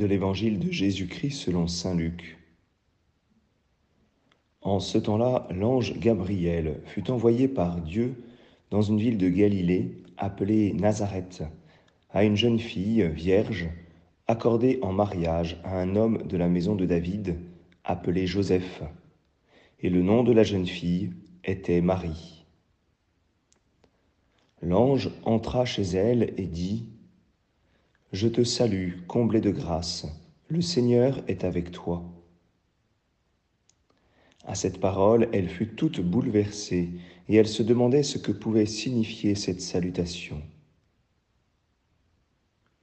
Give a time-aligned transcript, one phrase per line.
[0.00, 2.38] de l'Évangile de Jésus-Christ selon Saint Luc.
[4.62, 8.14] En ce temps-là, l'ange Gabriel fut envoyé par Dieu
[8.70, 11.42] dans une ville de Galilée appelée Nazareth,
[12.08, 13.68] à une jeune fille vierge,
[14.26, 17.36] accordée en mariage à un homme de la maison de David,
[17.84, 18.82] appelé Joseph.
[19.80, 21.10] Et le nom de la jeune fille
[21.44, 22.46] était Marie.
[24.62, 26.88] L'ange entra chez elle et dit,
[28.12, 30.04] Je te salue, comblée de grâce,
[30.48, 32.02] le Seigneur est avec toi.
[34.44, 36.88] À cette parole, elle fut toute bouleversée
[37.28, 40.42] et elle se demandait ce que pouvait signifier cette salutation.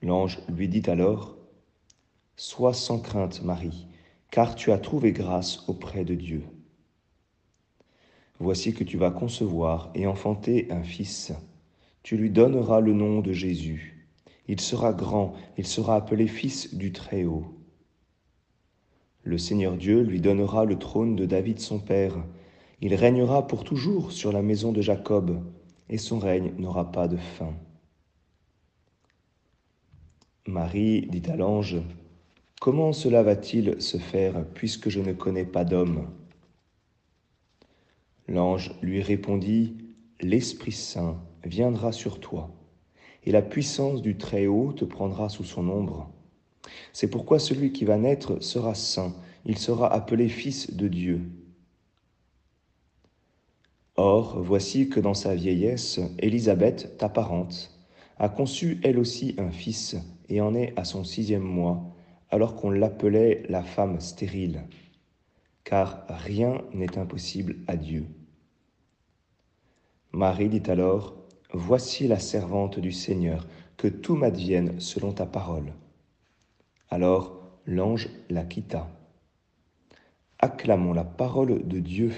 [0.00, 1.36] L'ange lui dit alors,
[2.36, 3.86] Sois sans crainte, Marie,
[4.30, 6.42] car tu as trouvé grâce auprès de Dieu.
[8.38, 11.32] Voici que tu vas concevoir et enfanter un fils.
[12.02, 13.97] Tu lui donneras le nom de Jésus.
[14.48, 17.44] Il sera grand, il sera appelé fils du Très-Haut.
[19.22, 22.16] Le Seigneur Dieu lui donnera le trône de David son père.
[22.80, 25.42] Il régnera pour toujours sur la maison de Jacob,
[25.90, 27.54] et son règne n'aura pas de fin.
[30.46, 31.76] Marie dit à l'ange,
[32.58, 36.08] Comment cela va-t-il se faire puisque je ne connais pas d'homme?
[38.26, 39.76] L'ange lui répondit,
[40.20, 42.50] L'Esprit Saint viendra sur toi,
[43.24, 46.10] et la puissance du Très-Haut te prendra sous son ombre.
[46.92, 51.22] C'est pourquoi celui qui va naître sera saint, il sera appelé Fils de Dieu.
[53.96, 57.76] Or, voici que dans sa vieillesse, Élisabeth, ta parente,
[58.18, 59.96] a conçu elle aussi un fils,
[60.28, 61.82] et en est à son sixième mois,
[62.30, 64.62] alors qu'on l'appelait la femme stérile,
[65.64, 68.06] car rien n'est impossible à Dieu.
[70.12, 71.17] Marie dit alors,
[71.54, 73.46] Voici la servante du Seigneur,
[73.78, 75.72] que tout m'advienne selon ta parole.
[76.90, 78.86] Alors l'ange la quitta.
[80.38, 82.12] Acclamons la parole de Dieu.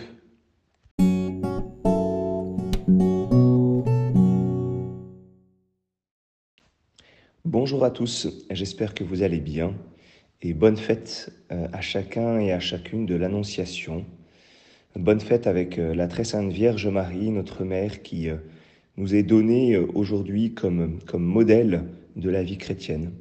[7.44, 9.74] Bonjour à tous, j'espère que vous allez bien
[10.42, 14.04] et bonne fête euh, à chacun et à chacune de l'Annonciation.
[14.96, 18.36] Bonne fête avec euh, la très sainte Vierge Marie, notre Mère, qui euh,
[19.00, 21.84] nous est donnée aujourd'hui comme, modèle
[22.16, 23.12] de la vie chrétienne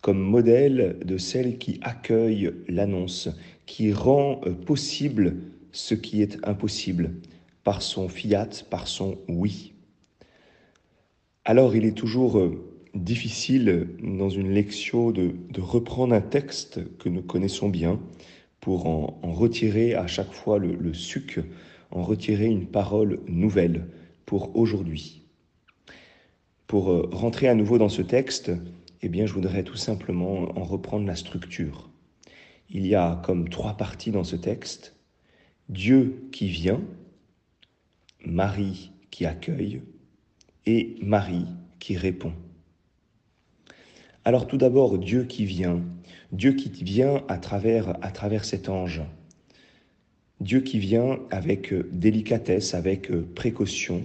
[0.00, 3.30] comme modèle de celle qui accueille l'annonce,
[3.64, 5.36] qui rend euh, possible
[5.72, 7.14] ce qui est impossible
[7.62, 9.72] par son fiat, par son oui.
[11.46, 17.22] Alors il est toujours euh, difficile dans une lecture de, reprendre un texte que nous
[17.22, 17.98] connaissons bien
[18.60, 21.40] pour en, retirer à chaque fois le suc,
[21.90, 23.86] en retirer une parole nouvelle
[24.26, 25.23] pour aujourd'hui.
[26.74, 28.50] Pour euh, rentrer à nouveau dans ce texte,
[29.00, 31.88] eh bien, je voudrais tout simplement en reprendre la structure.
[32.68, 34.96] Il y a comme trois parties dans ce texte.
[35.68, 36.80] Dieu qui vient,
[38.26, 39.82] Marie qui accueille
[40.66, 41.46] et Marie
[41.78, 42.32] qui répond.
[44.24, 45.80] Alors tout d'abord, Dieu qui vient,
[46.32, 49.00] Dieu qui vient à travers, à travers cet ange.
[50.40, 54.02] Dieu qui vient avec délicatesse, avec précaution,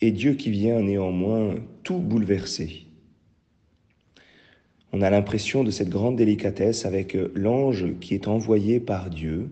[0.00, 2.86] et Dieu qui vient néanmoins tout bouleverser.
[4.92, 9.50] On a l'impression de cette grande délicatesse avec l'ange qui est envoyé par Dieu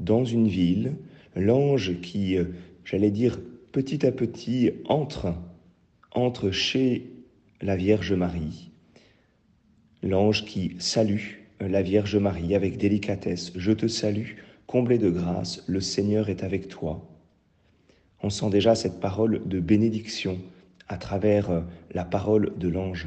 [0.00, 0.94] dans une ville,
[1.36, 2.36] l'ange qui,
[2.84, 3.38] j'allais dire,
[3.72, 5.34] petit à petit entre,
[6.12, 7.10] entre chez
[7.60, 8.70] la Vierge Marie,
[10.02, 14.32] l'ange qui salue la Vierge Marie avec délicatesse, je te salue,
[14.66, 17.13] comblé de grâce, le Seigneur est avec toi.
[18.24, 20.38] On sent déjà cette parole de bénédiction
[20.88, 21.62] à travers
[21.92, 23.06] la parole de l'ange.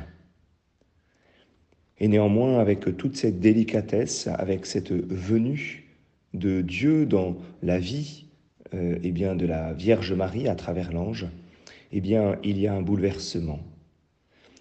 [1.98, 5.88] Et néanmoins, avec toute cette délicatesse, avec cette venue
[6.36, 8.26] de Dieu dans la vie
[8.76, 11.26] euh, eh bien, de la Vierge Marie à travers l'ange,
[11.92, 13.62] eh bien, il y a un bouleversement.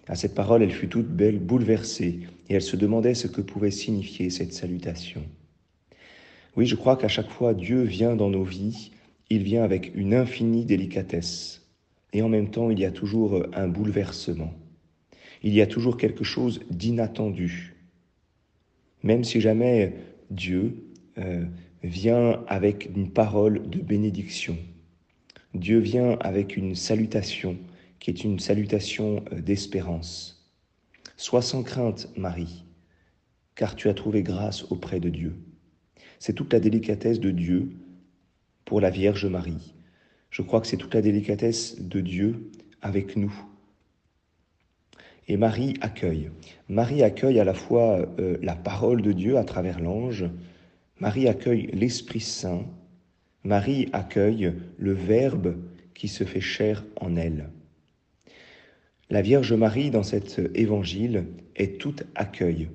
[0.07, 3.69] À cette parole, elle fut toute belle, bouleversée, et elle se demandait ce que pouvait
[3.69, 5.21] signifier cette salutation.
[6.55, 8.89] Oui, je crois qu'à chaque fois Dieu vient dans nos vies,
[9.29, 11.67] il vient avec une infinie délicatesse,
[12.13, 14.53] et en même temps, il y a toujours un bouleversement
[15.43, 17.75] il y a toujours quelque chose d'inattendu.
[19.03, 19.95] Même si jamais
[20.31, 20.83] Dieu
[21.17, 21.45] euh,
[21.83, 24.57] vient avec une parole de bénédiction,
[25.53, 27.57] Dieu vient avec une salutation
[27.99, 30.49] qui est une salutation euh, d'espérance.
[31.15, 32.65] Sois sans crainte, Marie,
[33.55, 35.35] car tu as trouvé grâce auprès de Dieu.
[36.19, 37.69] C'est toute la délicatesse de Dieu
[38.67, 39.73] pour la Vierge Marie.
[40.29, 43.33] Je crois que c'est toute la délicatesse de Dieu avec nous
[45.29, 46.29] Et Marie accueille.
[46.67, 50.25] Marie accueille à la fois euh, la parole de Dieu à travers l'ange,
[50.99, 52.65] Marie accueille l'Esprit Saint,
[53.45, 55.55] Marie accueille le Verbe
[55.93, 57.49] qui se fait chair en elle.
[59.09, 62.67] La Vierge Marie, dans cet évangile, est tout accueil.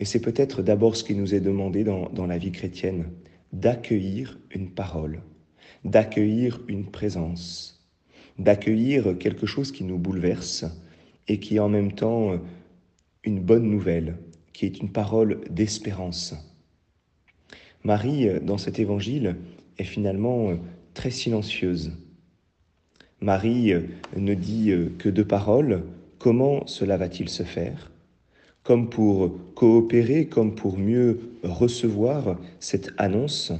[0.00, 3.04] Et c'est peut-être d'abord ce qui nous est demandé dans, dans la vie chrétienne,
[3.52, 5.22] d'accueillir une parole,
[5.84, 7.86] d'accueillir une présence,
[8.38, 10.64] d'accueillir quelque chose qui nous bouleverse
[11.26, 12.40] et qui est en même temps
[13.24, 14.16] une bonne nouvelle,
[14.52, 16.34] qui est une parole d'espérance.
[17.84, 19.36] Marie, dans cet évangile,
[19.78, 20.58] est finalement
[20.94, 21.92] très silencieuse.
[23.20, 23.72] Marie
[24.16, 25.84] ne dit que deux paroles.
[26.18, 27.92] Comment cela va-t-il se faire?
[28.68, 33.50] Comme pour coopérer, comme pour mieux recevoir cette annonce.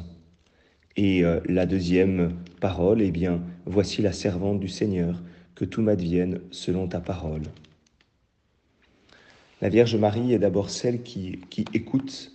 [0.97, 5.23] Et euh, la deuxième parole, eh bien, voici la servante du Seigneur,
[5.55, 7.45] que tout m'advienne selon ta parole.
[9.63, 12.31] La Vierge Marie est d'abord celle qui, qui écoute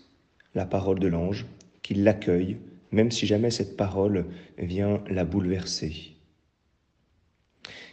[0.56, 1.46] la parole de l'ange,
[1.84, 2.58] qui l'accueille,
[2.92, 4.26] même si jamais cette parole
[4.58, 6.16] vient la bouleverser.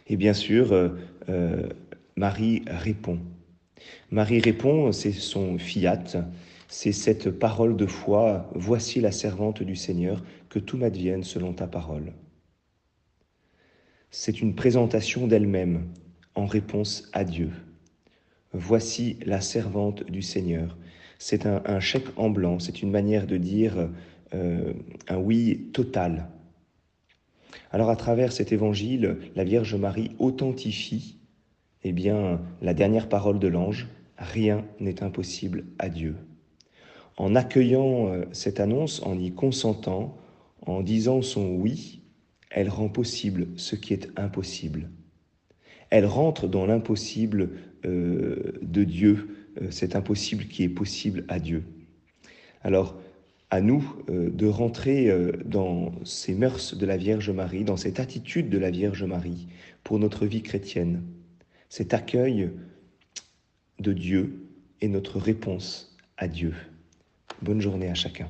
[0.07, 0.89] Et bien sûr, euh,
[1.29, 1.69] euh,
[2.17, 3.19] Marie répond.
[4.11, 6.05] Marie répond, c'est son fiat,
[6.69, 11.67] c'est cette parole de foi, voici la servante du Seigneur, que tout m'advienne selon ta
[11.67, 12.13] parole.
[14.11, 15.87] C'est une présentation d'elle-même
[16.35, 17.51] en réponse à Dieu.
[18.53, 20.77] Voici la servante du Seigneur.
[21.19, 23.89] C'est un, chèque en blanc, c'est une manière de dire
[24.35, 24.73] euh,
[25.09, 26.29] un oui total.
[27.71, 31.20] Alors à travers cet évangile, la Vierge Marie authentifie
[31.83, 33.89] eh bien, la dernière parole de l'ange,
[34.19, 36.15] rien n'est impossible à Dieu.
[37.17, 40.17] En accueillant euh, cette annonce, en y consentant,
[40.67, 42.03] en disant son oui,
[42.51, 44.91] elle rend possible ce qui est impossible.
[45.89, 47.51] Elle rentre dans l'impossible
[47.85, 51.65] euh, de Dieu, euh, cet impossible qui est possible à Dieu.
[52.63, 53.01] Alors,
[53.53, 55.13] à nous de rentrer
[55.45, 59.49] dans ces mœurs de la Vierge Marie, dans cette attitude de la Vierge Marie
[59.83, 61.03] pour notre vie chrétienne,
[61.71, 62.51] cet accueil
[63.79, 64.47] de Dieu
[64.83, 66.55] et notre réponse à Dieu.
[67.41, 68.29] Bonne journée à chacun.